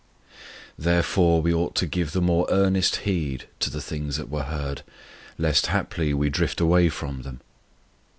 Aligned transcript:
5 0.79 0.83
_"Therefore 0.83 1.43
we 1.43 1.53
ought 1.53 1.75
to 1.75 1.85
give 1.85 2.11
the 2.11 2.23
more 2.23 2.47
earnest 2.49 2.95
heed 3.05 3.45
to 3.59 3.69
the 3.69 3.83
things 3.83 4.17
that 4.17 4.29
were 4.29 4.41
heard, 4.45 4.81
lest 5.37 5.67
haply 5.67 6.11
we 6.11 6.27
drift 6.27 6.59
away 6.59 6.89
from 6.89 7.21
them." 7.21 7.39